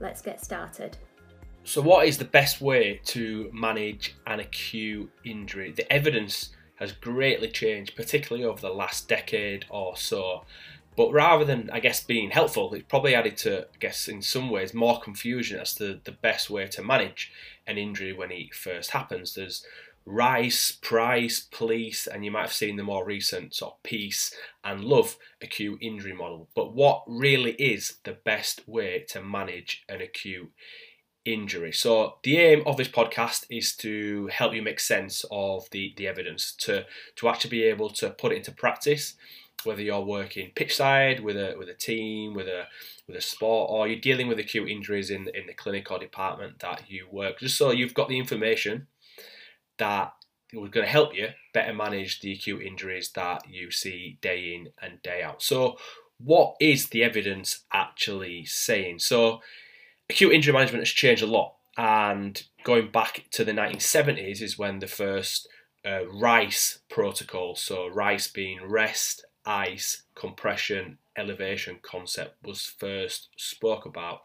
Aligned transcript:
let's 0.00 0.20
get 0.22 0.44
started. 0.44 0.96
So, 1.64 1.82
what 1.82 2.06
is 2.06 2.18
the 2.18 2.24
best 2.24 2.60
way 2.60 3.00
to 3.06 3.50
manage 3.52 4.16
an 4.26 4.40
acute 4.40 5.10
injury? 5.24 5.72
The 5.72 5.90
evidence 5.92 6.50
has 6.76 6.92
greatly 6.92 7.48
changed, 7.48 7.94
particularly 7.94 8.44
over 8.44 8.60
the 8.60 8.72
last 8.72 9.06
decade 9.06 9.66
or 9.68 9.96
so. 9.96 10.44
But 10.96 11.12
rather 11.12 11.44
than, 11.44 11.70
I 11.70 11.80
guess, 11.80 12.02
being 12.02 12.30
helpful, 12.30 12.74
it's 12.74 12.84
probably 12.88 13.14
added 13.14 13.36
to, 13.38 13.62
I 13.62 13.76
guess, 13.78 14.08
in 14.08 14.22
some 14.22 14.50
ways, 14.50 14.74
more 14.74 15.00
confusion 15.00 15.60
as 15.60 15.74
to 15.76 16.00
the 16.02 16.12
best 16.12 16.50
way 16.50 16.66
to 16.66 16.82
manage 16.82 17.30
an 17.66 17.78
injury 17.78 18.12
when 18.12 18.32
it 18.32 18.54
first 18.54 18.90
happens. 18.90 19.34
There's 19.34 19.64
Rice, 20.06 20.72
Price, 20.72 21.40
Police, 21.40 22.06
and 22.06 22.24
you 22.24 22.30
might 22.30 22.42
have 22.42 22.52
seen 22.52 22.76
the 22.76 22.82
more 22.82 23.04
recent 23.04 23.54
sort 23.54 23.74
of 23.74 23.82
Peace 23.82 24.34
and 24.64 24.84
Love 24.84 25.16
acute 25.42 25.78
injury 25.80 26.14
model. 26.14 26.48
But 26.54 26.74
what 26.74 27.04
really 27.06 27.52
is 27.52 27.98
the 28.04 28.16
best 28.24 28.66
way 28.68 29.04
to 29.10 29.22
manage 29.22 29.84
an 29.88 30.00
acute 30.00 30.50
injury? 31.24 31.72
So 31.72 32.14
the 32.22 32.38
aim 32.38 32.62
of 32.66 32.76
this 32.76 32.88
podcast 32.88 33.44
is 33.50 33.76
to 33.76 34.28
help 34.28 34.54
you 34.54 34.62
make 34.62 34.80
sense 34.80 35.24
of 35.30 35.68
the, 35.70 35.94
the 35.96 36.08
evidence, 36.08 36.52
to, 36.60 36.86
to 37.16 37.28
actually 37.28 37.50
be 37.50 37.64
able 37.64 37.90
to 37.90 38.10
put 38.10 38.32
it 38.32 38.36
into 38.36 38.52
practice, 38.52 39.14
whether 39.64 39.82
you're 39.82 40.00
working 40.00 40.50
pitch 40.54 40.76
side 40.76 41.20
with 41.20 41.36
a 41.36 41.54
with 41.58 41.68
a 41.68 41.74
team, 41.74 42.32
with 42.32 42.48
a 42.48 42.64
with 43.06 43.16
a 43.16 43.20
sport, 43.20 43.70
or 43.70 43.86
you're 43.86 44.00
dealing 44.00 44.26
with 44.26 44.38
acute 44.38 44.70
injuries 44.70 45.10
in 45.10 45.28
in 45.34 45.46
the 45.46 45.52
clinic 45.52 45.90
or 45.90 45.98
department 45.98 46.58
that 46.60 46.84
you 46.88 47.06
work, 47.12 47.38
just 47.38 47.58
so 47.58 47.70
you've 47.70 47.92
got 47.92 48.08
the 48.08 48.18
information 48.18 48.86
that 49.80 50.12
it 50.52 50.58
was 50.58 50.70
going 50.70 50.86
to 50.86 50.92
help 50.92 51.14
you 51.16 51.28
better 51.52 51.72
manage 51.72 52.20
the 52.20 52.32
acute 52.32 52.62
injuries 52.62 53.10
that 53.14 53.42
you 53.48 53.70
see 53.70 54.18
day 54.20 54.54
in 54.54 54.68
and 54.80 55.02
day 55.02 55.22
out. 55.22 55.42
So, 55.42 55.76
what 56.18 56.54
is 56.60 56.88
the 56.88 57.02
evidence 57.02 57.64
actually 57.72 58.44
saying? 58.44 58.98
So, 59.00 59.40
acute 60.08 60.32
injury 60.32 60.52
management 60.52 60.82
has 60.82 60.90
changed 60.90 61.22
a 61.22 61.26
lot, 61.26 61.54
and 61.76 62.42
going 62.62 62.90
back 62.90 63.24
to 63.32 63.44
the 63.44 63.52
1970s 63.52 64.42
is 64.42 64.58
when 64.58 64.78
the 64.78 64.86
first 64.86 65.48
uh, 65.84 66.06
RICE 66.12 66.80
protocol, 66.90 67.56
so 67.56 67.88
RICE 67.88 68.28
being 68.28 68.68
rest, 68.68 69.24
ice, 69.46 70.02
compression, 70.14 70.98
elevation 71.16 71.78
concept, 71.80 72.36
was 72.44 72.74
first 72.78 73.28
spoke 73.36 73.86
about. 73.86 74.20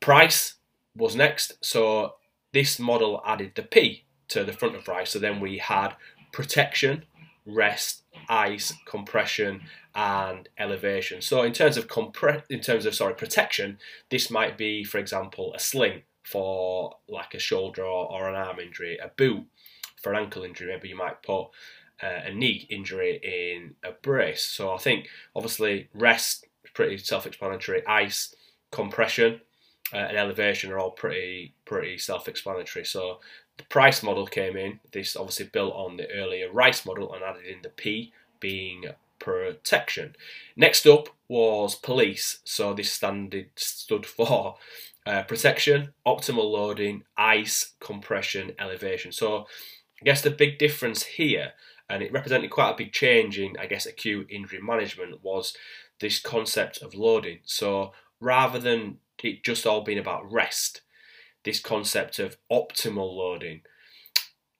Price 0.00 0.54
was 0.96 1.14
next, 1.14 1.52
so 1.64 2.14
this 2.52 2.80
model 2.80 3.22
added 3.24 3.52
the 3.54 3.62
P 3.62 4.06
to 4.28 4.44
the 4.44 4.52
front 4.52 4.76
of 4.76 4.88
rice. 4.88 5.10
So 5.10 5.18
then 5.18 5.40
we 5.40 5.58
had 5.58 5.94
protection, 6.32 7.04
rest, 7.46 8.02
ice, 8.28 8.72
compression, 8.86 9.62
and 9.94 10.48
elevation. 10.58 11.20
So 11.22 11.42
in 11.42 11.52
terms 11.52 11.76
of 11.76 11.88
compre- 11.88 12.44
in 12.50 12.60
terms 12.60 12.86
of 12.86 12.94
sorry 12.94 13.14
protection, 13.14 13.78
this 14.10 14.30
might 14.30 14.56
be, 14.56 14.84
for 14.84 14.98
example, 14.98 15.52
a 15.54 15.58
sling 15.58 16.02
for 16.22 16.96
like 17.08 17.34
a 17.34 17.38
shoulder 17.38 17.82
or, 17.82 18.12
or 18.12 18.28
an 18.28 18.34
arm 18.34 18.58
injury, 18.60 18.98
a 19.02 19.08
boot 19.08 19.44
for 20.02 20.12
an 20.12 20.18
ankle 20.22 20.44
injury. 20.44 20.68
Maybe 20.68 20.88
you 20.88 20.96
might 20.96 21.22
put 21.22 21.48
uh, 22.02 22.20
a 22.26 22.32
knee 22.32 22.66
injury 22.70 23.18
in 23.22 23.74
a 23.82 23.92
brace. 23.92 24.42
So 24.42 24.72
I 24.72 24.78
think 24.78 25.08
obviously 25.34 25.88
rest 25.94 26.46
pretty 26.74 26.98
self-explanatory. 26.98 27.84
Ice, 27.86 28.34
compression, 28.70 29.40
uh, 29.92 29.96
and 29.96 30.16
elevation 30.16 30.70
are 30.70 30.78
all 30.78 30.90
pretty 30.90 31.54
pretty 31.64 31.98
self-explanatory. 31.98 32.84
So 32.84 33.20
the 33.56 33.64
price 33.64 34.02
model 34.02 34.26
came 34.26 34.56
in. 34.56 34.80
This 34.92 35.16
obviously 35.16 35.46
built 35.46 35.74
on 35.74 35.96
the 35.96 36.10
earlier 36.10 36.50
rice 36.52 36.86
model 36.86 37.12
and 37.14 37.22
added 37.22 37.46
in 37.46 37.62
the 37.62 37.70
P 37.70 38.12
being 38.40 38.84
protection. 39.18 40.14
Next 40.56 40.86
up 40.86 41.08
was 41.28 41.74
police. 41.74 42.38
So 42.44 42.72
this 42.72 42.92
standard 42.92 43.48
stood 43.56 44.06
for 44.06 44.56
uh, 45.06 45.22
protection, 45.24 45.92
optimal 46.06 46.50
loading, 46.50 47.02
ice, 47.16 47.72
compression, 47.80 48.52
elevation. 48.58 49.10
So 49.12 49.46
I 50.00 50.04
guess 50.04 50.22
the 50.22 50.30
big 50.30 50.58
difference 50.58 51.02
here, 51.02 51.52
and 51.90 52.02
it 52.02 52.12
represented 52.12 52.50
quite 52.50 52.70
a 52.70 52.76
big 52.76 52.92
change 52.92 53.38
in, 53.38 53.56
I 53.58 53.66
guess, 53.66 53.86
acute 53.86 54.28
injury 54.30 54.60
management, 54.62 55.22
was 55.24 55.56
this 56.00 56.20
concept 56.20 56.82
of 56.82 56.94
loading. 56.94 57.38
So 57.44 57.92
rather 58.20 58.58
than 58.58 58.98
it 59.22 59.44
just 59.44 59.66
all 59.66 59.82
being 59.82 59.98
about 59.98 60.30
rest, 60.30 60.82
this 61.44 61.60
concept 61.60 62.18
of 62.18 62.36
optimal 62.50 63.16
loading 63.16 63.62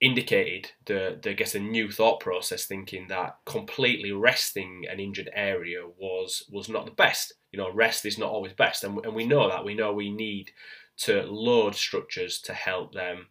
indicated 0.01 0.71
the, 0.87 1.19
the 1.23 1.31
I 1.31 1.33
guess 1.33 1.55
a 1.55 1.61
new 1.61 1.91
thought 1.91 2.21
process 2.21 2.67
thinking 2.67 3.09
that 3.09 3.39
completely 3.45 4.13
resting 4.13 4.85
an 4.89 5.01
injured 5.01 5.31
area 5.35 5.81
was 5.99 6.45
was 6.51 6.69
not 6.69 6.87
the 6.87 6.93
best. 6.93 7.33
You 7.51 7.59
know, 7.59 7.73
rest 7.73 8.05
is 8.07 8.19
not 8.19 8.31
always 8.31 8.53
best, 8.53 8.85
and, 8.85 9.05
and 9.05 9.15
we 9.15 9.27
know 9.27 9.49
that. 9.49 9.65
We 9.65 9.75
know 9.75 9.93
we 9.93 10.11
need 10.11 10.53
to 10.99 11.23
load 11.23 11.75
structures 11.75 12.41
to 12.43 12.53
help 12.53 12.93
them 12.93 13.29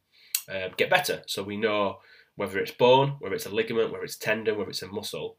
uh, 0.50 0.70
get 0.78 0.90
better. 0.90 1.24
So 1.28 1.44
we 1.44 1.58
know 1.58 2.00
whether 2.36 2.60
it's 2.60 2.72
bone, 2.72 3.16
whether 3.20 3.36
it's 3.36 3.46
a 3.46 3.54
ligament, 3.54 3.92
whether 3.92 4.04
it's 4.04 4.18
tendon, 4.18 4.58
whether 4.58 4.70
it's 4.70 4.82
a 4.82 4.88
muscle, 4.88 5.38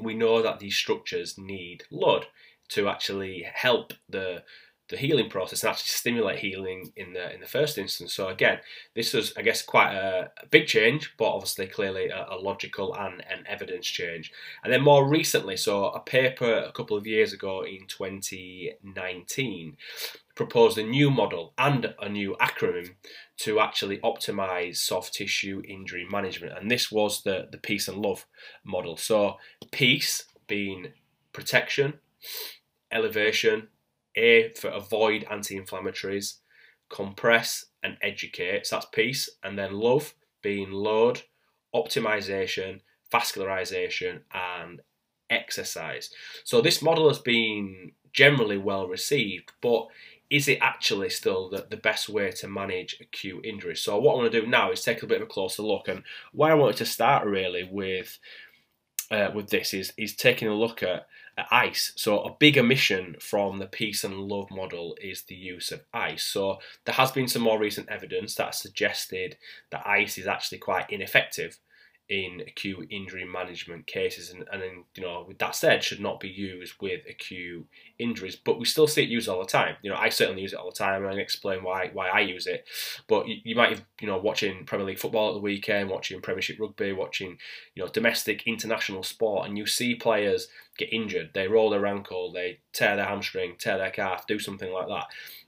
we 0.00 0.14
know 0.14 0.42
that 0.42 0.58
these 0.58 0.76
structures 0.76 1.38
need 1.38 1.84
load 1.90 2.26
to 2.68 2.88
actually 2.88 3.46
help 3.52 3.92
the 4.08 4.42
the 4.88 4.96
healing 4.96 5.28
process 5.28 5.62
and 5.62 5.70
actually 5.70 5.88
stimulate 5.88 6.38
healing 6.38 6.92
in 6.96 7.12
the 7.12 7.32
in 7.34 7.40
the 7.40 7.46
first 7.46 7.76
instance. 7.78 8.14
So 8.14 8.28
again, 8.28 8.58
this 8.94 9.12
was 9.12 9.32
I 9.36 9.42
guess 9.42 9.62
quite 9.62 9.92
a, 9.92 10.30
a 10.42 10.46
big 10.46 10.66
change, 10.66 11.14
but 11.16 11.32
obviously 11.32 11.66
clearly 11.66 12.08
a, 12.08 12.26
a, 12.30 12.36
logical 12.36 12.94
and 12.94 13.24
an 13.28 13.44
evidence 13.48 13.86
change. 13.86 14.32
And 14.62 14.72
then 14.72 14.82
more 14.82 15.08
recently, 15.08 15.56
so 15.56 15.86
a 15.86 16.00
paper 16.00 16.52
a 16.52 16.72
couple 16.72 16.96
of 16.96 17.06
years 17.06 17.32
ago 17.32 17.62
in 17.62 17.86
2019 17.88 19.76
proposed 20.36 20.78
a 20.78 20.82
new 20.82 21.10
model 21.10 21.52
and 21.58 21.94
a 22.00 22.08
new 22.08 22.36
acronym 22.40 22.90
to 23.38 23.58
actually 23.58 23.98
optimize 23.98 24.76
soft 24.76 25.14
tissue 25.14 25.62
injury 25.66 26.06
management. 26.08 26.56
And 26.56 26.70
this 26.70 26.92
was 26.92 27.22
the, 27.22 27.48
the 27.50 27.58
peace 27.58 27.88
and 27.88 27.98
love 27.98 28.26
model. 28.62 28.96
So 28.96 29.38
peace 29.72 30.24
being 30.46 30.92
protection, 31.32 31.94
elevation, 32.92 33.68
a 34.16 34.52
for 34.54 34.68
avoid 34.68 35.26
anti-inflammatories, 35.30 36.38
compress 36.88 37.66
and 37.82 37.96
educate, 38.02 38.66
so 38.66 38.76
that's 38.76 38.86
peace, 38.92 39.28
and 39.42 39.58
then 39.58 39.72
love 39.72 40.14
being 40.42 40.70
load, 40.70 41.22
optimization, 41.74 42.80
vascularization, 43.12 44.20
and 44.32 44.80
exercise. 45.30 46.10
So 46.44 46.60
this 46.60 46.82
model 46.82 47.08
has 47.08 47.18
been 47.18 47.92
generally 48.12 48.58
well 48.58 48.88
received, 48.88 49.52
but 49.60 49.86
is 50.30 50.48
it 50.48 50.58
actually 50.60 51.10
still 51.10 51.48
the, 51.50 51.66
the 51.70 51.76
best 51.76 52.08
way 52.08 52.30
to 52.32 52.48
manage 52.48 52.96
acute 53.00 53.44
injuries? 53.44 53.80
So 53.80 53.98
what 53.98 54.14
I 54.14 54.16
want 54.16 54.32
to 54.32 54.40
do 54.40 54.46
now 54.46 54.72
is 54.72 54.82
take 54.82 55.02
a 55.02 55.06
bit 55.06 55.20
of 55.22 55.28
a 55.28 55.30
closer 55.30 55.62
look, 55.62 55.88
and 55.88 56.02
where 56.32 56.50
I 56.50 56.54
wanted 56.54 56.76
to 56.78 56.86
start 56.86 57.26
really 57.26 57.68
with 57.70 58.18
uh, 59.10 59.30
with 59.34 59.50
this 59.50 59.72
is 59.72 59.92
is 59.96 60.16
taking 60.16 60.48
a 60.48 60.54
look 60.54 60.82
at 60.82 61.06
ice. 61.50 61.92
So 61.96 62.20
a 62.20 62.36
big 62.38 62.56
omission 62.58 63.16
from 63.20 63.58
the 63.58 63.66
peace 63.66 64.04
and 64.04 64.20
love 64.20 64.50
model 64.50 64.96
is 65.00 65.22
the 65.22 65.34
use 65.34 65.70
of 65.70 65.84
ice. 65.92 66.24
So 66.24 66.58
there 66.84 66.94
has 66.94 67.12
been 67.12 67.28
some 67.28 67.42
more 67.42 67.58
recent 67.58 67.88
evidence 67.88 68.34
that 68.36 68.54
suggested 68.54 69.36
that 69.70 69.86
ice 69.86 70.18
is 70.18 70.26
actually 70.26 70.58
quite 70.58 70.90
ineffective 70.90 71.58
in 72.08 72.40
acute 72.46 72.86
injury 72.90 73.24
management 73.24 73.86
cases. 73.86 74.30
And, 74.30 74.44
and 74.52 74.84
you 74.94 75.02
know 75.02 75.24
with 75.26 75.38
that 75.38 75.56
said 75.56 75.82
should 75.82 76.00
not 76.00 76.20
be 76.20 76.28
used 76.28 76.74
with 76.80 77.02
acute 77.08 77.66
injuries. 77.98 78.36
But 78.36 78.58
we 78.58 78.64
still 78.64 78.86
see 78.86 79.02
it 79.02 79.08
used 79.08 79.28
all 79.28 79.40
the 79.40 79.46
time. 79.46 79.76
You 79.82 79.90
know 79.90 79.96
I 79.96 80.08
certainly 80.08 80.42
use 80.42 80.52
it 80.52 80.58
all 80.58 80.70
the 80.70 80.76
time. 80.76 81.04
And 81.04 81.12
I 81.12 81.18
explain 81.18 81.64
why 81.64 81.90
why 81.92 82.08
I 82.08 82.20
use 82.20 82.46
it. 82.46 82.66
But 83.08 83.26
you, 83.26 83.36
you 83.44 83.56
might 83.56 83.70
have 83.70 83.84
you 84.00 84.06
know 84.06 84.18
watching 84.18 84.64
Premier 84.64 84.86
League 84.86 84.98
football 84.98 85.30
at 85.30 85.34
the 85.34 85.40
weekend 85.40 85.90
watching 85.90 86.20
Premiership 86.20 86.60
rugby 86.60 86.92
watching 86.92 87.38
you 87.74 87.82
know 87.82 87.90
domestic 87.90 88.46
international 88.46 89.02
sport 89.02 89.48
and 89.48 89.58
you 89.58 89.66
see 89.66 89.94
players 89.94 90.48
get 90.76 90.92
injured 90.92 91.30
they 91.34 91.48
roll 91.48 91.70
their 91.70 91.86
ankle 91.86 92.32
they 92.32 92.58
tear 92.72 92.96
their 92.96 93.06
hamstring 93.06 93.54
tear 93.58 93.78
their 93.78 93.90
calf 93.90 94.26
do 94.26 94.38
something 94.38 94.72
like 94.72 94.88
that 94.88 95.06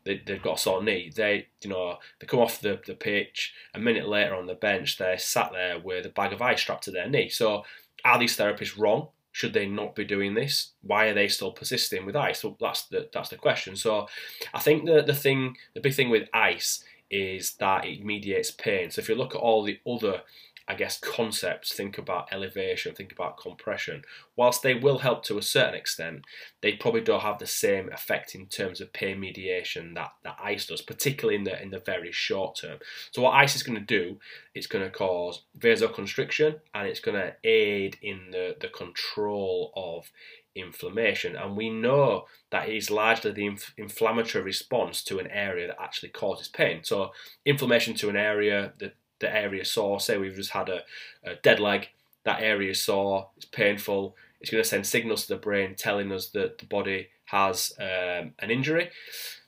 they, 0.08 0.22
they've 0.24 0.42
got 0.42 0.56
a 0.56 0.60
sore 0.60 0.82
knee. 0.82 1.12
They, 1.14 1.48
you 1.62 1.68
know, 1.68 1.98
they 2.18 2.26
come 2.26 2.40
off 2.40 2.62
the, 2.62 2.80
the 2.86 2.94
pitch. 2.94 3.52
A 3.74 3.78
minute 3.78 4.08
later 4.08 4.34
on 4.34 4.46
the 4.46 4.54
bench, 4.54 4.96
they're 4.96 5.18
sat 5.18 5.52
there 5.52 5.78
with 5.78 6.06
a 6.06 6.08
bag 6.08 6.32
of 6.32 6.40
ice 6.40 6.62
strapped 6.62 6.84
to 6.84 6.90
their 6.90 7.08
knee. 7.08 7.28
So, 7.28 7.64
are 8.04 8.18
these 8.18 8.36
therapists 8.36 8.78
wrong? 8.78 9.08
Should 9.32 9.52
they 9.52 9.66
not 9.66 9.94
be 9.94 10.04
doing 10.04 10.32
this? 10.32 10.72
Why 10.80 11.06
are 11.06 11.14
they 11.14 11.28
still 11.28 11.52
persisting 11.52 12.06
with 12.06 12.16
ice? 12.16 12.40
So 12.40 12.56
that's 12.58 12.86
the 12.86 13.08
that's 13.12 13.28
the 13.28 13.36
question. 13.36 13.76
So, 13.76 14.08
I 14.54 14.60
think 14.60 14.86
the 14.86 15.02
the 15.02 15.14
thing, 15.14 15.56
the 15.74 15.80
big 15.80 15.94
thing 15.94 16.08
with 16.08 16.28
ice 16.32 16.82
is 17.10 17.54
that 17.54 17.84
it 17.84 18.04
mediates 18.04 18.50
pain. 18.50 18.90
So 18.90 19.00
if 19.00 19.08
you 19.08 19.14
look 19.14 19.34
at 19.34 19.40
all 19.40 19.62
the 19.62 19.78
other 19.86 20.22
I 20.70 20.74
guess, 20.74 21.00
concepts, 21.00 21.72
think 21.72 21.96
about 21.96 22.28
elevation, 22.30 22.94
think 22.94 23.10
about 23.10 23.38
compression. 23.38 24.02
Whilst 24.36 24.62
they 24.62 24.74
will 24.74 24.98
help 24.98 25.24
to 25.24 25.38
a 25.38 25.42
certain 25.42 25.74
extent, 25.74 26.26
they 26.60 26.74
probably 26.74 27.00
don't 27.00 27.22
have 27.22 27.38
the 27.38 27.46
same 27.46 27.90
effect 27.90 28.34
in 28.34 28.46
terms 28.46 28.82
of 28.82 28.92
pain 28.92 29.18
mediation 29.18 29.94
that, 29.94 30.12
that 30.24 30.36
ice 30.42 30.66
does, 30.66 30.82
particularly 30.82 31.36
in 31.36 31.44
the 31.44 31.60
in 31.62 31.70
the 31.70 31.80
very 31.80 32.12
short 32.12 32.58
term. 32.60 32.78
So 33.12 33.22
what 33.22 33.34
ice 33.34 33.56
is 33.56 33.62
going 33.62 33.78
to 33.78 33.84
do, 33.84 34.18
it's 34.54 34.66
going 34.66 34.84
to 34.84 34.90
cause 34.90 35.44
vasoconstriction 35.58 36.60
and 36.74 36.86
it's 36.86 37.00
going 37.00 37.16
to 37.16 37.34
aid 37.44 37.96
in 38.02 38.30
the, 38.30 38.54
the 38.60 38.68
control 38.68 39.72
of 39.74 40.10
inflammation. 40.54 41.34
And 41.36 41.56
we 41.56 41.70
know 41.70 42.26
that 42.50 42.68
it 42.68 42.76
is 42.76 42.90
largely 42.90 43.32
the 43.32 43.46
inf- 43.46 43.72
inflammatory 43.78 44.44
response 44.44 45.02
to 45.04 45.18
an 45.18 45.28
area 45.28 45.68
that 45.68 45.80
actually 45.80 46.10
causes 46.10 46.48
pain. 46.48 46.84
So 46.84 47.12
inflammation 47.46 47.94
to 47.94 48.10
an 48.10 48.16
area, 48.16 48.72
the 48.78 48.92
the 49.20 49.34
area 49.34 49.64
sore. 49.64 50.00
Say 50.00 50.18
we've 50.18 50.34
just 50.34 50.50
had 50.50 50.68
a, 50.68 50.82
a 51.24 51.34
dead 51.36 51.60
leg, 51.60 51.88
that 52.24 52.42
area 52.42 52.70
is 52.70 52.82
sore, 52.82 53.28
it's 53.36 53.46
painful. 53.46 54.16
It's 54.40 54.50
going 54.50 54.62
to 54.62 54.68
send 54.68 54.86
signals 54.86 55.22
to 55.22 55.34
the 55.34 55.40
brain 55.40 55.74
telling 55.74 56.12
us 56.12 56.28
that 56.28 56.58
the 56.58 56.66
body 56.66 57.08
has 57.24 57.72
um, 57.80 58.32
an 58.38 58.50
injury. 58.50 58.90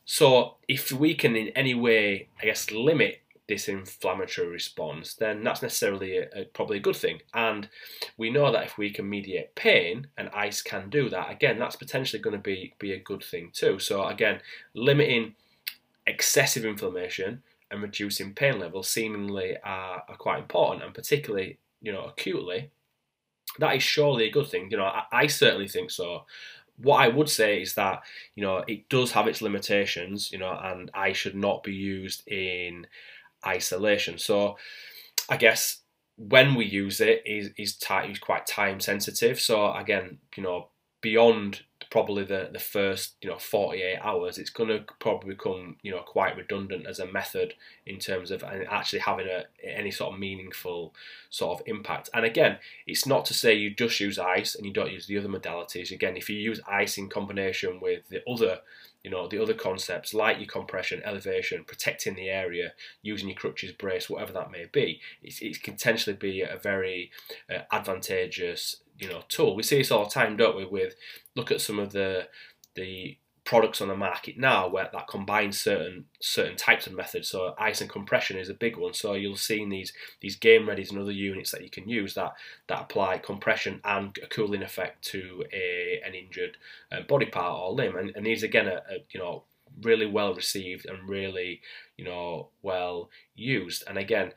So 0.04 0.56
if 0.66 0.90
we 0.90 1.14
can 1.14 1.36
in 1.36 1.48
any 1.50 1.74
way, 1.74 2.28
I 2.40 2.46
guess, 2.46 2.72
limit 2.72 3.20
this 3.46 3.68
inflammatory 3.68 4.48
response, 4.48 5.14
then 5.14 5.44
that's 5.44 5.62
necessarily 5.62 6.18
a, 6.18 6.28
a, 6.34 6.44
probably 6.46 6.78
a 6.78 6.80
good 6.80 6.96
thing. 6.96 7.20
And 7.34 7.68
we 8.16 8.30
know 8.30 8.50
that 8.50 8.64
if 8.64 8.78
we 8.78 8.90
can 8.90 9.08
mediate 9.08 9.54
pain, 9.54 10.06
and 10.16 10.28
ice 10.30 10.62
can 10.62 10.88
do 10.88 11.08
that, 11.10 11.30
again, 11.30 11.58
that's 11.58 11.76
potentially 11.76 12.22
going 12.22 12.36
to 12.36 12.42
be, 12.42 12.74
be 12.78 12.92
a 12.92 12.98
good 12.98 13.22
thing 13.22 13.50
too. 13.52 13.78
So 13.78 14.06
again, 14.06 14.40
limiting 14.74 15.34
excessive 16.06 16.64
inflammation 16.64 17.42
and 17.70 17.82
reducing 17.82 18.34
pain 18.34 18.58
levels 18.58 18.88
seemingly 18.88 19.56
are, 19.64 20.02
are 20.08 20.16
quite 20.16 20.40
important, 20.40 20.84
and 20.84 20.94
particularly, 20.94 21.58
you 21.80 21.92
know, 21.92 22.04
acutely, 22.04 22.70
that 23.58 23.76
is 23.76 23.82
surely 23.82 24.26
a 24.26 24.30
good 24.30 24.48
thing. 24.48 24.70
You 24.70 24.78
know, 24.78 24.84
I, 24.84 25.04
I 25.12 25.26
certainly 25.26 25.68
think 25.68 25.90
so. 25.90 26.24
What 26.76 27.00
I 27.00 27.08
would 27.08 27.28
say 27.28 27.60
is 27.60 27.74
that 27.74 28.02
you 28.34 28.42
know 28.42 28.64
it 28.66 28.88
does 28.88 29.12
have 29.12 29.26
its 29.26 29.42
limitations, 29.42 30.32
you 30.32 30.38
know, 30.38 30.58
and 30.62 30.90
I 30.94 31.12
should 31.12 31.34
not 31.34 31.62
be 31.62 31.74
used 31.74 32.26
in 32.26 32.86
isolation. 33.46 34.18
So, 34.18 34.56
I 35.28 35.36
guess 35.36 35.80
when 36.16 36.54
we 36.54 36.66
use 36.66 37.00
it 37.00 37.22
is 37.24 37.50
is, 37.56 37.78
is 38.08 38.18
quite 38.18 38.46
time 38.46 38.80
sensitive. 38.80 39.40
So 39.40 39.72
again, 39.72 40.18
you 40.36 40.42
know, 40.42 40.68
beyond 41.00 41.62
probably 41.90 42.22
the, 42.22 42.48
the 42.52 42.58
first 42.58 43.16
you 43.20 43.28
know 43.28 43.38
48 43.38 43.98
hours 43.98 44.38
it's 44.38 44.50
going 44.50 44.68
to 44.68 44.84
probably 45.00 45.34
become 45.34 45.76
you 45.82 45.90
know 45.90 46.02
quite 46.02 46.36
redundant 46.36 46.86
as 46.86 47.00
a 47.00 47.06
method 47.06 47.54
in 47.84 47.98
terms 47.98 48.30
of 48.30 48.44
actually 48.44 49.00
having 49.00 49.26
a 49.26 49.44
any 49.64 49.90
sort 49.90 50.14
of 50.14 50.20
meaningful 50.20 50.94
sort 51.30 51.60
of 51.60 51.66
impact. 51.66 52.08
And 52.14 52.24
again 52.24 52.58
it's 52.86 53.06
not 53.06 53.24
to 53.26 53.34
say 53.34 53.54
you 53.54 53.74
just 53.74 53.98
use 53.98 54.18
ice 54.18 54.54
and 54.54 54.64
you 54.64 54.72
don't 54.72 54.92
use 54.92 55.06
the 55.06 55.18
other 55.18 55.28
modalities. 55.28 55.90
Again 55.90 56.16
if 56.16 56.30
you 56.30 56.36
use 56.36 56.60
ice 56.68 56.96
in 56.96 57.08
combination 57.08 57.80
with 57.80 58.08
the 58.08 58.22
other 58.28 58.60
you 59.02 59.10
know 59.10 59.26
the 59.26 59.42
other 59.42 59.54
concepts 59.54 60.14
like 60.14 60.38
your 60.38 60.46
compression 60.46 61.02
elevation 61.04 61.64
protecting 61.64 62.14
the 62.14 62.28
area 62.28 62.72
using 63.02 63.28
your 63.28 63.36
crutches 63.36 63.72
brace 63.72 64.10
whatever 64.10 64.32
that 64.32 64.50
may 64.50 64.66
be 64.70 65.00
it, 65.22 65.40
it 65.40 65.62
can 65.62 65.72
potentially 65.72 66.14
be 66.14 66.42
a 66.42 66.58
very 66.62 67.10
uh, 67.48 67.60
advantageous 67.72 68.76
you 69.00 69.08
know 69.08 69.22
tool. 69.28 69.56
We 69.56 69.62
see 69.62 69.78
this 69.78 69.90
all 69.90 70.04
the 70.04 70.10
time, 70.10 70.36
don't 70.36 70.56
we? 70.56 70.64
With 70.64 70.94
look 71.34 71.50
at 71.50 71.60
some 71.60 71.78
of 71.78 71.92
the 71.92 72.28
the 72.74 73.18
products 73.44 73.80
on 73.80 73.88
the 73.88 73.96
market 73.96 74.38
now 74.38 74.68
where 74.68 74.88
that 74.92 75.08
combines 75.08 75.58
certain 75.58 76.04
certain 76.20 76.56
types 76.56 76.86
of 76.86 76.92
methods. 76.92 77.28
So 77.28 77.54
ice 77.58 77.80
and 77.80 77.90
compression 77.90 78.38
is 78.38 78.48
a 78.48 78.54
big 78.54 78.76
one. 78.76 78.94
So 78.94 79.14
you'll 79.14 79.36
see 79.36 79.62
in 79.62 79.70
these 79.70 79.92
these 80.20 80.36
game 80.36 80.66
readies 80.66 80.90
and 80.90 81.00
other 81.00 81.10
units 81.12 81.50
that 81.50 81.62
you 81.62 81.70
can 81.70 81.88
use 81.88 82.14
that 82.14 82.34
that 82.68 82.82
apply 82.82 83.18
compression 83.18 83.80
and 83.84 84.16
a 84.22 84.26
cooling 84.26 84.62
effect 84.62 85.02
to 85.06 85.44
a 85.52 86.00
an 86.04 86.14
injured 86.14 86.58
uh, 86.92 87.00
body 87.02 87.26
part 87.26 87.58
or 87.58 87.72
limb. 87.72 87.96
And, 87.96 88.12
and 88.14 88.26
these 88.26 88.42
again 88.42 88.68
are, 88.68 88.82
are 88.90 89.02
you 89.10 89.18
know 89.18 89.44
really 89.82 90.06
well 90.06 90.34
received 90.34 90.86
and 90.86 91.08
really 91.08 91.62
you 91.96 92.04
know 92.04 92.50
well 92.62 93.10
used. 93.34 93.84
And 93.88 93.98
again, 93.98 94.32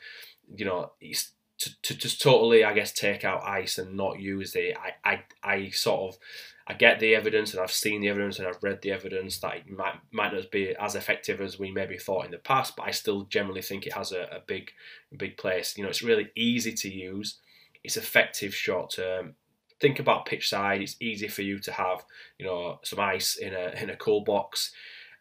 you 0.56 0.66
know 0.66 0.94
it's 1.02 1.34
to, 1.64 1.82
to 1.82 1.96
just 1.96 2.22
totally, 2.22 2.64
I 2.64 2.74
guess, 2.74 2.92
take 2.92 3.24
out 3.24 3.44
ice 3.44 3.78
and 3.78 3.96
not 3.96 4.20
use 4.20 4.56
it, 4.56 4.76
I, 4.78 5.10
I, 5.10 5.24
I 5.44 5.70
sort 5.70 6.14
of, 6.14 6.20
I 6.68 6.74
get 6.74 7.00
the 7.00 7.16
evidence 7.16 7.54
and 7.54 7.62
I've 7.62 7.72
seen 7.72 8.02
the 8.02 8.10
evidence 8.10 8.40
and 8.40 8.48
I've 8.48 8.64
read 8.64 8.82
the 8.82 8.92
evidence 8.92 9.38
that 9.40 9.56
it 9.58 9.70
might, 9.70 9.96
might 10.12 10.34
not 10.34 10.52
be 10.52 10.76
as 10.80 10.96
effective 10.96 11.42
as 11.42 11.60
we 11.60 11.72
maybe 11.72 11.98
thought 11.98 12.26
in 12.26 12.32
the 12.32 12.38
past, 12.38 12.76
but 12.76 12.88
I 12.88 12.92
still 12.92 13.24
generally 13.24 13.62
think 13.62 13.86
it 13.86 13.94
has 13.94 14.12
a, 14.12 14.24
a 14.24 14.40
big, 14.46 14.72
big 15.18 15.38
place. 15.38 15.78
You 15.78 15.84
know, 15.84 15.90
it's 15.90 16.04
really 16.04 16.30
easy 16.36 16.74
to 16.74 16.90
use. 16.90 17.40
It's 17.84 17.98
effective 17.98 18.54
short 18.54 18.92
term. 18.92 19.36
Think 19.80 20.00
about 20.00 20.26
pitch 20.26 20.50
side. 20.50 20.82
It's 20.82 20.96
easy 21.02 21.28
for 21.28 21.42
you 21.42 21.60
to 21.60 21.72
have, 21.74 22.06
you 22.38 22.46
know, 22.46 22.80
some 22.84 23.00
ice 23.00 23.36
in 23.36 23.54
a 23.54 23.74
in 23.82 23.90
a 23.90 23.98
cool 23.98 24.22
box. 24.22 24.72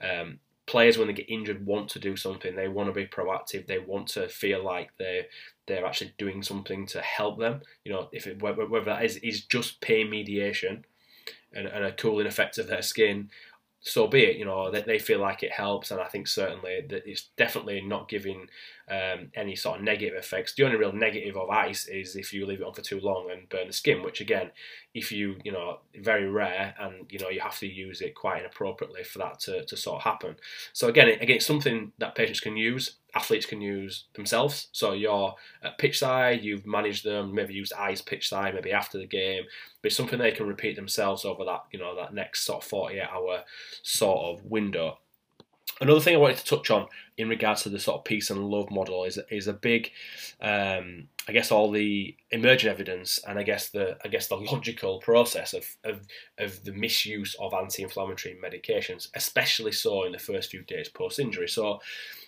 Um, 0.01 0.39
players 0.67 0.97
when 0.97 1.09
they 1.09 1.15
get 1.15 1.29
injured 1.29 1.67
want 1.67 1.89
to 1.91 1.99
do 1.99 2.17
something. 2.17 2.55
They 2.55 2.69
want 2.69 2.89
to 2.89 2.93
be 2.93 3.07
proactive. 3.07 3.67
They 3.67 3.79
want 3.79 4.07
to 4.09 4.29
feel 4.29 4.65
like 4.65 4.91
they 4.99 5.27
they're 5.73 5.87
actually 5.87 6.12
doing 6.19 6.43
something 6.43 6.87
to 6.87 7.00
help 7.00 7.38
them. 7.38 7.62
You 7.85 7.93
know, 7.93 8.09
if 8.12 8.26
it, 8.26 8.43
whether, 8.43 8.85
that 8.85 9.05
is 9.05 9.17
is 9.17 9.45
just 9.45 9.81
pain 9.81 10.11
mediation 10.11 10.85
and, 11.52 11.67
and 11.67 11.85
a 11.85 11.93
cooling 11.93 12.26
effect 12.26 12.59
of 12.59 12.67
their 12.67 12.83
skin, 12.83 13.31
so 13.81 14.07
be 14.07 14.25
it. 14.25 14.37
You 14.37 14.45
know, 14.45 14.71
that 14.71 14.87
they, 14.87 14.93
they 14.93 14.99
feel 14.99 15.21
like 15.21 15.43
it 15.43 15.52
helps, 15.52 15.91
and 15.91 16.00
I 16.00 16.07
think 16.07 16.29
certainly 16.29 16.83
that 16.88 17.07
it's 17.07 17.31
definitely 17.37 17.81
not 17.81 18.09
giving 18.09 18.49
um, 18.91 19.31
any 19.35 19.57
sort 19.57 19.79
of 19.79 19.85
negative 19.85 20.17
effects. 20.17 20.55
The 20.55 20.64
only 20.64 20.76
real 20.76 20.93
negative 20.93 21.37
of 21.37 21.50
ice 21.50 21.87
is 21.87 22.17
if 22.17 22.33
you 22.33 22.47
leave 22.47 22.61
it 22.61 22.67
on 22.67 22.75
for 22.75 22.83
too 22.83 23.00
long 23.00 23.31
and 23.31 23.49
burn 23.49 23.67
the 23.67 23.73
skin, 23.73 24.02
which 24.02 24.21
again, 24.21 24.50
if 24.95 25.11
you, 25.11 25.37
you 25.43 25.53
know, 25.53 25.79
very 26.03 26.29
rare 26.29 26.75
and, 26.79 27.07
you 27.09 27.19
know, 27.19 27.31
you 27.31 27.41
have 27.41 27.59
to 27.59 27.67
use 27.67 28.03
it 28.03 28.15
quite 28.15 28.41
inappropriately 28.41 29.03
for 29.03 29.19
that 29.19 29.41
to, 29.41 29.65
to 29.65 29.77
sort 29.77 29.97
of 29.97 30.03
happen. 30.03 30.37
So 30.75 30.89
again, 30.89 31.09
again, 31.09 31.37
it's 31.37 31.47
something 31.47 31.93
that 31.99 32.15
patients 32.15 32.41
can 32.41 32.59
use, 32.59 32.97
athletes 33.15 33.47
can 33.47 33.63
use 33.63 34.05
themselves. 34.15 34.69
So 34.73 34.93
you're 34.93 35.35
at 35.63 35.79
pitch 35.79 35.99
side, 35.99 36.43
you've 36.43 36.67
managed 36.67 37.05
them, 37.05 37.35
maybe 37.35 37.55
used 37.55 37.73
eyes 37.73 38.03
pitch 38.03 38.29
side, 38.29 38.55
maybe 38.55 38.73
after 38.73 38.99
the 38.99 39.07
game, 39.07 39.45
but 39.81 39.87
it's 39.87 39.97
something 39.97 40.19
they 40.19 40.31
can 40.31 40.47
repeat 40.47 40.77
themselves 40.77 41.25
over 41.25 41.45
that, 41.47 41.65
you 41.73 41.79
know, 41.79 41.97
that 41.97 42.13
next 42.13 42.45
sort 42.45 42.63
of 42.63 42.69
48 42.69 43.03
hour 43.11 43.45
sort 43.83 44.39
of 44.39 44.45
window. 44.45 44.99
Another 45.81 46.01
thing 46.01 46.15
I 46.15 46.19
wanted 46.19 46.37
to 46.37 46.45
touch 46.45 46.71
on 46.71 46.87
in 47.23 47.29
regards 47.29 47.62
to 47.62 47.69
the 47.69 47.79
sort 47.79 47.99
of 47.99 48.05
peace 48.05 48.31
and 48.31 48.45
love 48.45 48.71
model 48.71 49.05
is 49.05 49.19
is 49.31 49.47
a 49.47 49.52
big, 49.52 49.93
um, 50.41 51.09
I 51.29 51.33
guess, 51.33 51.52
all 51.52 51.71
the 51.71 52.17
emergent 52.33 52.73
evidence 52.73 53.21
and 53.26 53.38
I 53.38 53.45
guess 53.45 53.71
the 53.71 53.97
I 54.05 54.09
guess 54.09 54.26
the 54.26 54.37
logical 54.37 54.99
process 54.99 55.55
of 55.55 55.64
of, 55.85 56.00
of 56.38 56.64
the 56.64 56.73
misuse 56.73 57.35
of 57.41 57.55
anti-inflammatory 57.55 58.37
medications, 58.45 59.09
especially 59.14 59.73
so 59.73 60.05
in 60.05 60.12
the 60.12 60.19
first 60.19 60.50
few 60.50 60.62
days 60.62 60.88
post 60.88 61.21
injury. 61.21 61.49
So, 61.49 61.81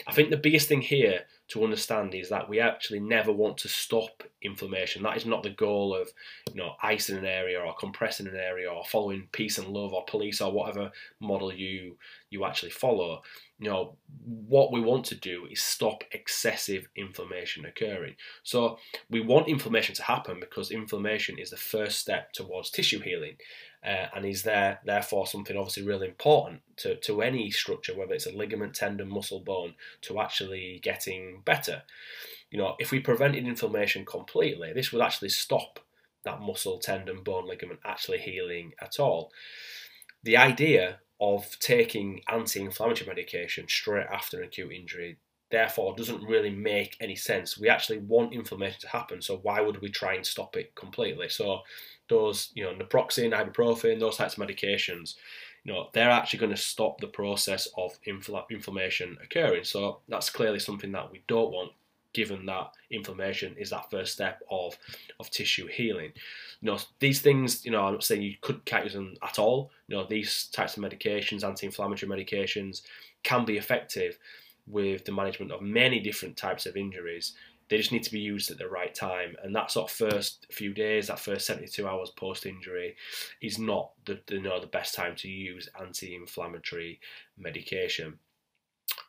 I 0.06 0.12
think 0.12 0.30
the 0.30 0.36
biggest 0.36 0.68
thing 0.68 0.80
here 0.80 1.24
to 1.48 1.64
understand 1.64 2.14
is 2.14 2.30
that 2.30 2.48
we 2.48 2.60
actually 2.60 3.00
never 3.00 3.32
want 3.32 3.58
to 3.58 3.68
stop 3.68 4.22
inflammation. 4.40 5.02
That 5.02 5.16
is 5.16 5.26
not 5.26 5.42
the 5.42 5.50
goal 5.50 5.94
of, 5.94 6.08
you 6.50 6.56
know, 6.56 6.74
icing 6.82 7.18
an 7.18 7.26
area 7.26 7.60
or 7.60 7.74
compressing 7.74 8.26
an 8.26 8.36
area 8.36 8.70
or 8.70 8.84
following 8.84 9.28
peace 9.32 9.58
and 9.58 9.68
love 9.68 9.92
or 9.92 10.04
police 10.06 10.40
or 10.40 10.52
whatever 10.52 10.90
model 11.20 11.52
you 11.52 11.96
you 12.30 12.44
actually 12.44 12.70
follow. 12.70 13.22
You 13.58 13.70
know, 13.70 13.96
what 14.24 14.72
we 14.72 14.80
want 14.80 15.04
to 15.06 15.14
do 15.14 15.46
is 15.50 15.62
stop 15.62 16.02
excessive 16.10 16.88
inflammation 16.96 17.64
occurring. 17.64 18.16
So 18.42 18.78
we 19.08 19.20
want 19.20 19.48
inflammation 19.48 19.94
to 19.94 20.02
happen 20.02 20.40
because 20.40 20.70
inflammation 20.70 21.38
is 21.38 21.50
the 21.50 21.56
first 21.56 22.00
step 22.00 22.32
towards 22.32 22.70
tissue 22.70 23.00
healing. 23.00 23.36
Uh, 23.84 24.08
and 24.14 24.24
is 24.24 24.42
there 24.42 24.80
therefore 24.84 25.26
something 25.26 25.56
obviously 25.56 25.84
really 25.84 26.08
important 26.08 26.62
to, 26.76 26.96
to 26.96 27.22
any 27.22 27.50
structure, 27.50 27.96
whether 27.96 28.14
it's 28.14 28.26
a 28.26 28.32
ligament, 28.32 28.74
tendon, 28.74 29.08
muscle, 29.08 29.40
bone, 29.40 29.74
to 30.00 30.20
actually 30.20 30.80
getting 30.82 31.42
better. 31.44 31.82
You 32.50 32.58
know, 32.58 32.76
if 32.78 32.90
we 32.90 33.00
prevented 33.00 33.46
inflammation 33.46 34.06
completely, 34.06 34.72
this 34.72 34.90
would 34.92 35.02
actually 35.02 35.28
stop 35.28 35.80
that 36.24 36.40
muscle, 36.40 36.78
tendon, 36.78 37.22
bone, 37.22 37.46
ligament 37.46 37.80
actually 37.84 38.18
healing 38.18 38.72
at 38.80 38.98
all. 38.98 39.30
The 40.22 40.38
idea 40.38 41.00
of 41.20 41.58
taking 41.60 42.20
anti-inflammatory 42.28 43.08
medication 43.08 43.66
straight 43.68 44.06
after 44.12 44.38
an 44.38 44.44
acute 44.44 44.72
injury 44.72 45.16
therefore 45.50 45.94
doesn't 45.96 46.22
really 46.24 46.50
make 46.50 46.96
any 47.00 47.14
sense. 47.14 47.56
We 47.56 47.68
actually 47.68 47.98
want 47.98 48.32
inflammation 48.32 48.80
to 48.80 48.88
happen, 48.88 49.22
so 49.22 49.38
why 49.42 49.60
would 49.60 49.80
we 49.80 49.88
try 49.88 50.14
and 50.14 50.26
stop 50.26 50.56
it 50.56 50.74
completely? 50.74 51.28
So 51.28 51.60
those, 52.08 52.50
you 52.54 52.64
know, 52.64 52.74
naproxen, 52.74 53.32
ibuprofen, 53.32 54.00
those 54.00 54.16
types 54.16 54.36
of 54.36 54.46
medications, 54.46 55.14
you 55.62 55.72
know, 55.72 55.88
they're 55.92 56.10
actually 56.10 56.40
going 56.40 56.54
to 56.54 56.60
stop 56.60 57.00
the 57.00 57.06
process 57.06 57.68
of 57.78 57.98
infl- 58.06 58.50
inflammation 58.50 59.16
occurring. 59.22 59.64
So 59.64 60.00
that's 60.08 60.28
clearly 60.28 60.58
something 60.58 60.92
that 60.92 61.12
we 61.12 61.22
don't 61.28 61.52
want, 61.52 61.72
given 62.14 62.46
that 62.46 62.70
inflammation 62.90 63.54
is 63.58 63.70
that 63.70 63.90
first 63.90 64.14
step 64.14 64.42
of 64.50 64.78
of 65.20 65.30
tissue 65.30 65.66
healing. 65.66 66.12
You 66.60 66.70
know, 66.70 66.78
these 67.00 67.20
things, 67.20 67.64
you 67.64 67.70
know, 67.70 67.82
I'm 67.82 67.94
not 67.94 68.04
saying 68.04 68.22
you 68.22 68.36
could 68.40 68.62
use 68.82 68.94
them 68.94 69.16
at 69.22 69.38
all. 69.38 69.70
You 69.88 69.96
know, 69.96 70.06
these 70.08 70.46
types 70.46 70.76
of 70.76 70.82
medications, 70.82 71.44
anti-inflammatory 71.44 72.10
medications, 72.10 72.82
can 73.22 73.44
be 73.44 73.58
effective 73.58 74.18
with 74.66 75.04
the 75.04 75.12
management 75.12 75.52
of 75.52 75.60
many 75.60 76.00
different 76.00 76.36
types 76.36 76.64
of 76.66 76.76
injuries. 76.76 77.34
They 77.68 77.78
just 77.78 77.92
need 77.92 78.04
to 78.04 78.12
be 78.12 78.20
used 78.20 78.50
at 78.50 78.58
the 78.58 78.68
right 78.68 78.94
time. 78.94 79.36
And 79.42 79.54
that 79.56 79.70
sort 79.70 79.90
of 79.90 79.96
first 79.96 80.46
few 80.52 80.74
days, 80.74 81.08
that 81.08 81.18
first 81.18 81.46
72 81.46 81.86
hours 81.86 82.10
post 82.10 82.46
injury, 82.46 82.96
is 83.40 83.58
not 83.58 83.92
the, 84.04 84.20
you 84.30 84.42
know, 84.42 84.60
the 84.60 84.66
best 84.66 84.94
time 84.94 85.16
to 85.16 85.28
use 85.28 85.68
anti 85.80 86.14
inflammatory 86.14 87.00
medication. 87.38 88.18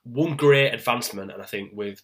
One 0.04 0.36
great 0.36 0.74
advancement, 0.74 1.32
and 1.32 1.42
I 1.42 1.46
think 1.46 1.72
with 1.74 2.02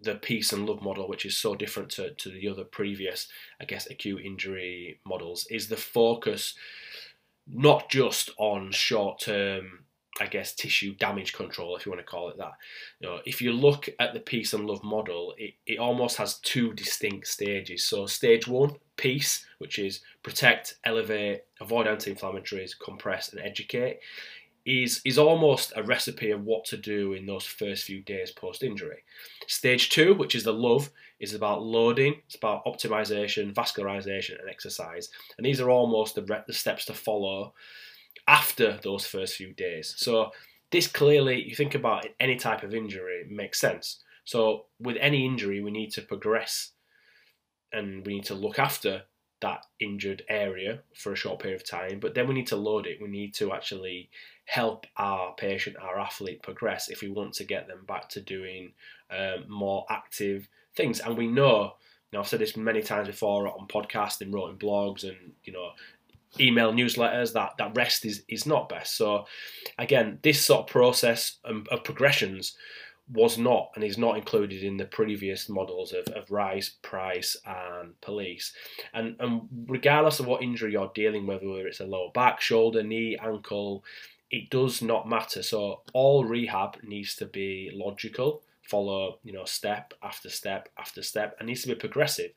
the 0.00 0.16
peace 0.16 0.52
and 0.52 0.66
love 0.66 0.82
model, 0.82 1.08
which 1.08 1.24
is 1.24 1.36
so 1.36 1.54
different 1.54 1.90
to, 1.90 2.10
to 2.14 2.30
the 2.30 2.48
other 2.48 2.64
previous, 2.64 3.28
I 3.60 3.64
guess, 3.64 3.88
acute 3.90 4.24
injury 4.24 5.00
models, 5.06 5.46
is 5.50 5.68
the 5.68 5.76
focus 5.76 6.54
not 7.46 7.90
just 7.90 8.30
on 8.38 8.72
short 8.72 9.20
term 9.20 9.84
I 10.20 10.26
guess 10.26 10.54
tissue 10.54 10.94
damage 10.94 11.32
control, 11.32 11.74
if 11.74 11.84
you 11.84 11.90
want 11.90 12.00
to 12.00 12.08
call 12.10 12.28
it 12.28 12.38
that. 12.38 12.52
You 13.00 13.08
know, 13.08 13.18
if 13.24 13.42
you 13.42 13.52
look 13.52 13.88
at 13.98 14.14
the 14.14 14.20
peace 14.20 14.52
and 14.52 14.64
love 14.66 14.84
model, 14.84 15.34
it, 15.36 15.54
it 15.66 15.78
almost 15.78 16.18
has 16.18 16.38
two 16.38 16.72
distinct 16.72 17.26
stages. 17.26 17.84
So 17.84 18.06
stage 18.06 18.46
one, 18.46 18.76
peace, 18.96 19.44
which 19.58 19.78
is 19.78 20.02
protect, 20.22 20.76
elevate, 20.84 21.42
avoid 21.60 21.88
anti-inflammatories, 21.88 22.78
compress, 22.78 23.32
and 23.32 23.40
educate, 23.40 23.98
is 24.66 25.00
is 25.04 25.18
almost 25.18 25.72
a 25.76 25.82
recipe 25.82 26.30
of 26.30 26.44
what 26.44 26.64
to 26.64 26.76
do 26.76 27.12
in 27.12 27.26
those 27.26 27.44
first 27.44 27.84
few 27.84 28.00
days 28.00 28.30
post-injury. 28.30 29.04
Stage 29.46 29.90
two, 29.90 30.14
which 30.14 30.34
is 30.34 30.44
the 30.44 30.52
love, 30.52 30.90
is 31.20 31.34
about 31.34 31.62
loading, 31.62 32.14
it's 32.26 32.34
about 32.34 32.64
optimization, 32.64 33.52
vascularization, 33.52 34.40
and 34.40 34.48
exercise. 34.48 35.10
And 35.36 35.44
these 35.44 35.60
are 35.60 35.70
almost 35.70 36.14
the, 36.14 36.42
the 36.46 36.52
steps 36.52 36.86
to 36.86 36.94
follow 36.94 37.54
after 38.26 38.78
those 38.82 39.06
first 39.06 39.36
few 39.36 39.52
days. 39.52 39.94
So 39.98 40.32
this 40.70 40.86
clearly, 40.86 41.42
you 41.42 41.54
think 41.54 41.74
about 41.74 42.06
it, 42.06 42.14
any 42.18 42.36
type 42.36 42.62
of 42.62 42.74
injury, 42.74 43.26
makes 43.30 43.60
sense. 43.60 44.02
So 44.24 44.64
with 44.80 44.96
any 44.98 45.26
injury, 45.26 45.62
we 45.62 45.70
need 45.70 45.90
to 45.92 46.02
progress 46.02 46.70
and 47.72 48.04
we 48.06 48.14
need 48.14 48.24
to 48.24 48.34
look 48.34 48.58
after 48.58 49.02
that 49.40 49.66
injured 49.78 50.22
area 50.28 50.80
for 50.94 51.12
a 51.12 51.16
short 51.16 51.38
period 51.38 51.60
of 51.60 51.68
time, 51.68 52.00
but 52.00 52.14
then 52.14 52.26
we 52.26 52.34
need 52.34 52.46
to 52.46 52.56
load 52.56 52.86
it. 52.86 52.98
We 53.00 53.08
need 53.08 53.34
to 53.34 53.52
actually 53.52 54.08
help 54.44 54.86
our 54.96 55.34
patient, 55.34 55.76
our 55.80 55.98
athlete 55.98 56.42
progress 56.42 56.88
if 56.88 57.00
we 57.00 57.08
want 57.08 57.32
to 57.34 57.44
get 57.44 57.66
them 57.66 57.84
back 57.86 58.08
to 58.10 58.20
doing 58.20 58.72
um, 59.10 59.44
more 59.48 59.86
active 59.90 60.48
things. 60.76 61.00
And 61.00 61.16
we 61.16 61.26
know, 61.26 61.74
you 62.10 62.16
know, 62.16 62.20
I've 62.20 62.28
said 62.28 62.40
this 62.40 62.56
many 62.56 62.82
times 62.82 63.08
before 63.08 63.48
on 63.48 63.66
podcasts 63.68 64.20
and 64.20 64.32
writing 64.32 64.58
blogs 64.58 65.04
and, 65.04 65.32
you 65.44 65.52
know, 65.52 65.70
email 66.40 66.72
newsletters 66.72 67.32
that 67.32 67.52
that 67.58 67.76
rest 67.76 68.04
is 68.04 68.24
is 68.28 68.46
not 68.46 68.68
best. 68.68 68.96
So 68.96 69.26
again, 69.78 70.18
this 70.22 70.44
sort 70.44 70.62
of 70.62 70.66
process 70.66 71.38
of, 71.44 71.66
of 71.68 71.84
progressions 71.84 72.56
was 73.12 73.36
not 73.36 73.70
and 73.74 73.84
is 73.84 73.98
not 73.98 74.16
included 74.16 74.62
in 74.62 74.78
the 74.78 74.86
previous 74.86 75.48
models 75.48 75.92
of, 75.92 76.06
of 76.14 76.30
Rice, 76.30 76.70
Price, 76.82 77.36
and 77.46 78.00
Police. 78.00 78.52
And 78.92 79.16
and 79.20 79.42
regardless 79.68 80.20
of 80.20 80.26
what 80.26 80.42
injury 80.42 80.72
you're 80.72 80.90
dealing 80.94 81.26
with, 81.26 81.42
whether 81.42 81.66
it's 81.66 81.80
a 81.80 81.86
lower 81.86 82.10
back, 82.12 82.40
shoulder, 82.40 82.82
knee, 82.82 83.16
ankle, 83.22 83.84
it 84.34 84.50
does 84.50 84.82
not 84.82 85.08
matter. 85.08 85.42
So 85.42 85.82
all 85.92 86.24
rehab 86.24 86.78
needs 86.82 87.14
to 87.16 87.26
be 87.26 87.70
logical 87.72 88.42
follow 88.62 89.18
you 89.22 89.30
know 89.30 89.44
step 89.44 89.92
after 90.02 90.30
step 90.30 90.70
after 90.78 91.02
step 91.02 91.36
and 91.38 91.46
needs 91.46 91.60
to 91.60 91.68
be 91.68 91.74
progressive 91.74 92.30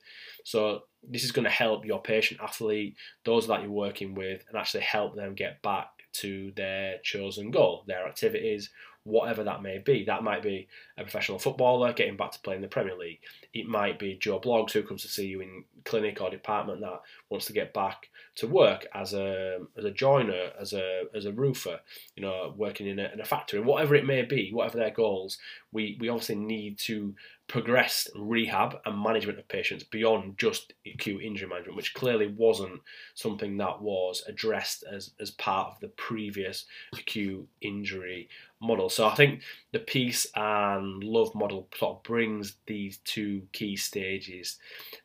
so 0.44 0.82
this 1.02 1.24
is 1.24 1.32
going 1.32 1.46
to 1.46 1.50
help 1.50 1.86
your 1.86 2.02
patient 2.02 2.38
athlete 2.44 2.98
those 3.24 3.48
that 3.48 3.62
you're 3.62 3.72
working 3.72 4.14
with 4.14 4.44
and 4.50 4.58
actually 4.58 4.82
help 4.82 5.16
them 5.16 5.34
get 5.34 5.62
back 5.62 5.88
to 6.12 6.52
their 6.58 6.98
chosen 7.02 7.50
goal 7.50 7.86
their 7.88 8.06
activities 8.06 8.70
whatever 9.08 9.44
that 9.44 9.62
may 9.62 9.78
be. 9.78 10.04
That 10.04 10.24
might 10.24 10.44
be 10.44 10.68
a 10.98 11.04
professional 11.04 11.40
footballer 11.40 11.94
getting 11.94 12.18
back 12.18 12.32
to 12.32 12.40
playing 12.40 12.62
the 12.62 12.68
Premier 12.68 12.98
League. 12.98 13.20
It 13.54 13.68
might 13.68 13.98
be 13.98 14.16
Joe 14.16 14.40
Bloggs 14.40 14.72
who 14.72 14.84
comes 14.84 15.02
to 15.04 15.08
see 15.08 15.28
you 15.28 15.42
in 15.42 15.64
clinic 15.86 16.22
or 16.22 16.30
department 16.30 16.82
that 16.82 17.02
wants 17.30 17.46
to 17.48 17.54
get 17.54 17.74
back 17.74 18.10
to 18.36 18.48
work 18.48 18.86
as 18.94 19.14
a 19.14 19.60
as 19.78 19.86
a 19.86 19.92
joiner, 19.92 20.52
as 20.60 20.74
a 20.74 21.04
as 21.16 21.26
a 21.26 21.32
roofer, 21.32 21.80
you 22.16 22.22
know, 22.22 22.54
working 22.56 22.88
in 22.88 23.00
a, 23.00 23.10
in 23.14 23.22
a 23.22 23.26
factory, 23.26 23.60
whatever 23.60 23.96
it 23.96 24.06
may 24.06 24.22
be, 24.24 24.52
whatever 24.52 24.78
their 24.78 24.92
goals. 24.92 25.38
We 25.72 25.98
we 26.00 26.10
obviously 26.10 26.36
need 26.36 26.78
to 26.80 27.16
progress 27.48 28.10
rehab 28.14 28.78
and 28.86 29.02
management 29.02 29.40
of 29.40 29.48
patients 29.48 29.84
beyond 29.84 30.38
just 30.38 30.74
acute 30.86 31.24
injury 31.24 31.48
management, 31.48 31.78
which 31.78 31.94
clearly 31.94 32.28
wasn't 32.28 32.82
something 33.16 33.58
that 33.58 33.82
was 33.82 34.22
addressed 34.28 34.84
as, 34.84 35.12
as 35.20 35.32
part 35.32 35.70
of 35.70 35.80
the 35.80 35.88
previous 35.88 36.66
acute 36.94 37.48
injury 37.62 38.28
model. 38.60 38.90
So 38.90 39.08
I 39.08 39.16
think 39.16 39.42
the 39.72 39.80
peace 39.80 40.26
and 40.36 41.04
love 41.04 41.34
model 41.36 41.68
of 41.82 42.04
brings 42.04 42.56
these 42.66 42.98
two 43.06 43.44
key 43.52 43.76
stages 43.76 44.58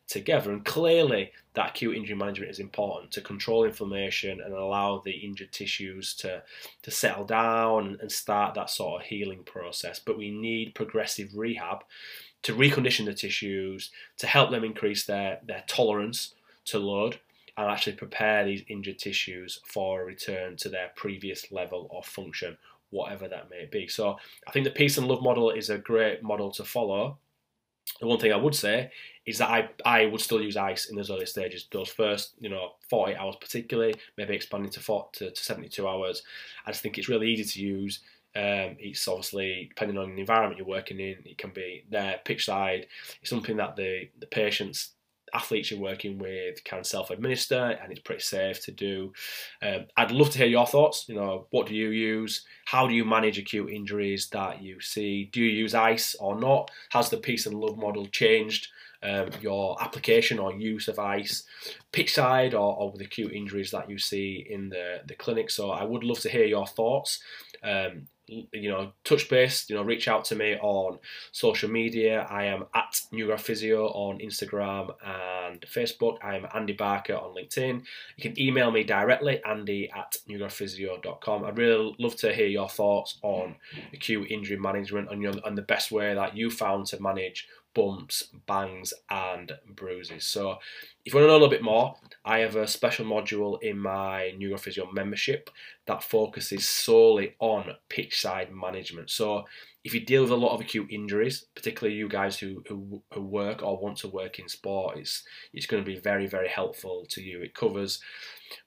together. 0.07 0.51
And 0.51 0.65
clearly, 0.65 1.31
that 1.53 1.71
acute 1.71 1.95
injury 1.95 2.15
management 2.15 2.51
is 2.51 2.59
important 2.59 3.11
to 3.11 3.21
control 3.21 3.63
inflammation 3.63 4.41
and 4.41 4.53
allow 4.53 5.01
the 5.03 5.11
injured 5.11 5.51
tissues 5.51 6.15
to, 6.15 6.41
to 6.81 6.91
settle 6.91 7.25
down 7.25 7.97
and 8.01 8.11
start 8.11 8.55
that 8.55 8.69
sort 8.69 9.01
of 9.01 9.07
healing 9.07 9.43
process. 9.43 9.99
But 9.99 10.17
we 10.17 10.31
need 10.31 10.75
progressive 10.75 11.35
rehab 11.35 11.83
to 12.43 12.55
recondition 12.55 13.05
the 13.05 13.13
tissues, 13.13 13.91
to 14.17 14.27
help 14.27 14.51
them 14.51 14.63
increase 14.63 15.05
their, 15.05 15.39
their 15.45 15.63
tolerance 15.67 16.33
to 16.65 16.79
load 16.79 17.19
and 17.55 17.69
actually 17.69 17.95
prepare 17.95 18.43
these 18.43 18.63
injured 18.67 18.97
tissues 18.97 19.59
for 19.65 20.01
a 20.01 20.05
return 20.05 20.57
to 20.57 20.69
their 20.69 20.91
previous 20.95 21.51
level 21.51 21.89
of 21.95 22.05
function 22.05 22.57
whatever 22.93 23.27
that 23.27 23.49
may 23.49 23.65
be. 23.65 23.87
So 23.87 24.17
I 24.47 24.51
think 24.51 24.63
the 24.65 24.71
peace 24.71 24.97
and 24.97 25.07
love 25.07 25.21
model 25.21 25.49
is 25.51 25.69
a 25.69 25.77
great 25.77 26.23
model 26.23 26.51
to 26.51 26.63
follow. 26.63 27.17
The 27.99 28.07
one 28.07 28.19
thing 28.19 28.31
I 28.31 28.37
would 28.37 28.55
say 28.55 28.91
is 29.25 29.37
that 29.39 29.49
I, 29.49 29.69
I 29.85 30.05
would 30.05 30.21
still 30.21 30.41
use 30.41 30.55
ice 30.55 30.85
in 30.85 30.95
those 30.95 31.11
early 31.11 31.25
stages, 31.25 31.67
those 31.71 31.89
first, 31.89 32.33
you 32.39 32.49
know, 32.49 32.73
48 32.89 33.17
hours 33.17 33.35
particularly, 33.39 33.95
maybe 34.17 34.35
expanding 34.35 34.71
to, 34.71 34.79
40, 34.79 35.09
to, 35.19 35.31
to 35.31 35.43
72 35.43 35.87
hours. 35.87 36.23
I 36.65 36.71
just 36.71 36.81
think 36.81 36.97
it's 36.97 37.09
really 37.09 37.29
easy 37.29 37.43
to 37.43 37.65
use. 37.65 37.99
Um, 38.35 38.77
it's 38.79 39.07
obviously 39.07 39.67
depending 39.69 39.97
on 39.97 40.15
the 40.15 40.21
environment 40.21 40.57
you're 40.57 40.67
working 40.67 40.99
in, 40.99 41.17
it 41.25 41.37
can 41.37 41.51
be 41.51 41.85
there 41.89 42.19
pitch 42.25 42.45
side. 42.45 42.87
It's 43.21 43.29
something 43.29 43.57
that 43.57 43.75
the 43.75 44.09
the 44.19 44.25
patients 44.25 44.93
athletes 45.33 45.71
you're 45.71 45.79
working 45.79 46.17
with 46.17 46.63
can 46.63 46.83
self-administer 46.83 47.77
and 47.81 47.91
it's 47.91 48.01
pretty 48.01 48.21
safe 48.21 48.63
to 48.65 48.71
do. 48.71 49.13
Um, 49.61 49.85
I'd 49.97 50.11
love 50.11 50.29
to 50.31 50.37
hear 50.37 50.47
your 50.47 50.67
thoughts. 50.67 51.05
You 51.07 51.15
know, 51.15 51.47
what 51.49 51.67
do 51.67 51.75
you 51.75 51.89
use? 51.89 52.45
How 52.65 52.87
do 52.87 52.93
you 52.93 53.05
manage 53.05 53.37
acute 53.37 53.71
injuries 53.71 54.29
that 54.29 54.61
you 54.61 54.79
see? 54.79 55.29
Do 55.31 55.41
you 55.41 55.49
use 55.49 55.73
ice 55.73 56.15
or 56.19 56.39
not? 56.39 56.71
Has 56.91 57.09
the 57.09 57.17
peace 57.17 57.45
and 57.45 57.59
love 57.59 57.77
model 57.77 58.05
changed? 58.05 58.67
Um, 59.01 59.31
your 59.41 59.75
application 59.83 60.39
or 60.39 60.53
use 60.53 60.87
of 60.87 60.97
ice, 60.97 61.43
pitch 61.91 62.13
side 62.13 62.53
or, 62.53 62.73
or 62.77 62.89
with 62.89 63.01
acute 63.01 63.33
injuries 63.33 63.69
that 63.71 63.89
you 63.89 63.97
see 63.97 64.47
in 64.49 64.69
the, 64.69 65.01
the 65.05 65.13
clinic. 65.15 65.49
So 65.49 65.71
I 65.71 65.83
would 65.83 66.05
love 66.05 66.21
to 66.21 66.29
hear 66.29 66.45
your 66.45 66.65
thoughts. 66.65 67.19
Um, 67.61 68.07
you 68.27 68.69
know, 68.69 68.93
touch 69.03 69.29
base, 69.29 69.69
you 69.69 69.75
know, 69.75 69.83
reach 69.83 70.07
out 70.07 70.25
to 70.25 70.35
me 70.35 70.55
on 70.55 70.99
social 71.31 71.69
media. 71.69 72.25
I 72.29 72.45
am 72.45 72.65
at 72.73 73.01
Newgrad 73.11 73.41
Physio 73.41 73.87
on 73.87 74.19
Instagram 74.19 74.93
and 75.05 75.61
Facebook. 75.61 76.17
I 76.23 76.37
am 76.37 76.47
Andy 76.53 76.73
Barker 76.73 77.15
on 77.15 77.35
LinkedIn. 77.35 77.83
You 78.15 78.21
can 78.21 78.39
email 78.39 78.71
me 78.71 78.83
directly, 78.83 79.41
andy 79.43 79.89
at 79.91 80.15
newgradphysio.com. 80.29 81.43
I'd 81.43 81.57
really 81.57 81.95
love 81.99 82.15
to 82.17 82.33
hear 82.33 82.47
your 82.47 82.69
thoughts 82.69 83.17
on 83.21 83.55
acute 83.93 84.31
injury 84.31 84.57
management 84.57 85.11
and, 85.11 85.21
your, 85.21 85.33
and 85.45 85.57
the 85.57 85.61
best 85.61 85.91
way 85.91 86.13
that 86.13 86.35
you 86.35 86.49
found 86.49 86.85
to 86.87 87.01
manage 87.01 87.47
bumps, 87.73 88.23
bangs, 88.47 88.93
and 89.09 89.51
bruises. 89.67 90.25
So, 90.25 90.59
if 91.05 91.13
you 91.13 91.19
want 91.19 91.25
to 91.25 91.27
know 91.27 91.33
a 91.33 91.39
little 91.41 91.49
bit 91.49 91.63
more, 91.63 91.95
I 92.25 92.39
have 92.39 92.55
a 92.55 92.67
special 92.67 93.05
module 93.05 93.61
in 93.61 93.77
my 93.77 94.31
New 94.37 94.49
Grad 94.49 94.61
Physio 94.61 94.89
membership 94.91 95.49
that 95.87 96.03
focuses 96.03 96.67
solely 96.67 97.35
on 97.39 97.75
pitch 97.89 98.21
side 98.21 98.53
management. 98.53 99.09
So, 99.09 99.45
if 99.83 99.93
you 99.93 99.99
deal 99.99 100.21
with 100.21 100.31
a 100.31 100.35
lot 100.35 100.53
of 100.53 100.61
acute 100.61 100.89
injuries, 100.89 101.45
particularly 101.53 101.97
you 101.97 102.07
guys 102.07 102.39
who, 102.39 102.63
who, 102.69 103.01
who 103.13 103.21
work 103.21 103.61
or 103.61 103.77
want 103.77 103.97
to 103.97 104.07
work 104.07 104.39
in 104.39 104.47
sport, 104.47 104.97
it's, 104.97 105.23
it's 105.53 105.65
going 105.65 105.83
to 105.83 105.89
be 105.89 105.99
very, 105.99 106.25
very 106.25 106.47
helpful 106.47 107.05
to 107.09 107.21
you. 107.21 107.41
It 107.41 107.53
covers 107.53 107.99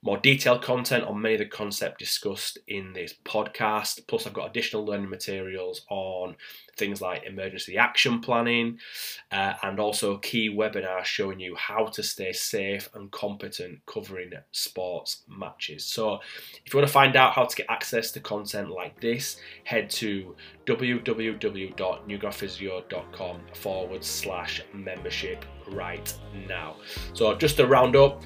more 0.02 0.18
detailed 0.18 0.62
content 0.62 1.04
on 1.04 1.20
many 1.20 1.34
of 1.34 1.40
the 1.40 1.46
concepts 1.46 1.98
discussed 1.98 2.58
in 2.68 2.92
this 2.92 3.14
podcast. 3.24 4.06
Plus, 4.06 4.26
I've 4.26 4.32
got 4.32 4.50
additional 4.50 4.84
learning 4.84 5.10
materials 5.10 5.82
on 5.90 6.36
things 6.76 7.00
like 7.00 7.24
emergency 7.24 7.78
action 7.78 8.20
planning 8.20 8.78
uh, 9.32 9.54
and 9.62 9.80
also 9.80 10.14
a 10.14 10.20
key 10.20 10.50
webinar 10.50 11.02
showing 11.04 11.40
you 11.40 11.56
how 11.56 11.86
to 11.86 12.02
stay 12.02 12.32
safe 12.32 12.90
and 12.94 13.10
competent 13.10 13.80
covering 13.86 14.32
sports 14.52 15.22
matches. 15.28 15.84
So, 15.84 16.20
if 16.64 16.72
you 16.72 16.78
want 16.78 16.88
to 16.88 16.92
find 16.92 17.16
out 17.16 17.32
how 17.32 17.44
to 17.44 17.56
get 17.56 17.66
access 17.68 18.12
to 18.12 18.20
content 18.20 18.70
like 18.70 19.00
this, 19.00 19.38
head 19.64 19.90
to 19.90 20.36
www.newgradphysio.com 20.66 23.40
forward 23.54 24.04
slash 24.04 24.62
membership 24.72 25.44
right 25.68 26.14
now. 26.48 26.76
So, 27.14 27.34
just 27.34 27.56
to 27.56 27.66
round 27.66 27.96
up, 27.96 28.22